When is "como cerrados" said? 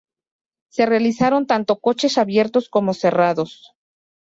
2.69-3.75